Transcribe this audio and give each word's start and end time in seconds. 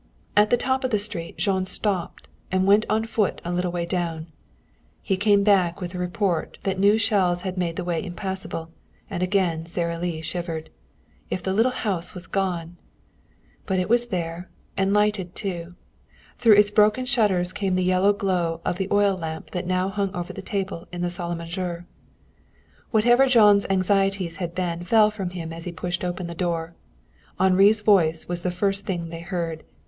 At 0.35 0.49
the 0.49 0.57
top 0.57 0.83
of 0.83 0.89
the 0.89 0.97
street 0.97 1.37
Jean 1.37 1.63
stopped 1.67 2.27
and 2.51 2.65
went 2.65 2.87
on 2.89 3.05
foot 3.05 3.39
a 3.45 3.53
little 3.53 3.71
way 3.71 3.85
down. 3.85 4.25
He 4.99 5.15
came 5.15 5.43
back, 5.43 5.79
with 5.79 5.91
the 5.91 5.99
report 5.99 6.57
that 6.63 6.79
new 6.79 6.97
shells 6.97 7.43
had 7.43 7.55
made 7.55 7.75
the 7.75 7.83
way 7.83 8.03
impassable; 8.03 8.71
and 9.11 9.21
again 9.21 9.67
Sara 9.67 9.99
Lee 9.99 10.23
shivered. 10.23 10.71
If 11.29 11.43
the 11.43 11.53
little 11.53 11.71
house 11.85 12.15
was 12.15 12.25
gone! 12.25 12.77
But 13.67 13.77
it 13.77 13.89
was 13.89 14.07
there, 14.07 14.49
and 14.75 14.91
lighted 14.91 15.35
too. 15.35 15.69
Through 16.39 16.55
its 16.55 16.71
broken 16.71 17.05
shutters 17.05 17.53
came 17.53 17.75
the 17.75 17.83
yellow 17.83 18.11
glow 18.11 18.59
of 18.65 18.77
the 18.79 18.87
oil 18.89 19.15
lamp 19.15 19.51
that 19.51 19.67
now 19.67 19.87
hung 19.89 20.11
over 20.15 20.33
the 20.33 20.41
table 20.41 20.87
in 20.91 21.01
the 21.01 21.11
salle 21.11 21.35
à 21.35 21.37
manger. 21.37 21.85
Whatever 22.89 23.27
Jean's 23.27 23.67
anxieties 23.69 24.37
had 24.37 24.55
been 24.55 24.83
fell 24.83 25.11
from 25.11 25.29
him 25.29 25.53
as 25.53 25.65
he 25.65 25.71
pushed 25.71 26.03
open 26.03 26.25
the 26.25 26.33
door. 26.33 26.73
Henri's 27.39 27.81
voice 27.81 28.27
was 28.27 28.41
the 28.41 28.49
first 28.49 28.87
thing 28.87 29.09
they 29.09 29.21
heard. 29.21 29.63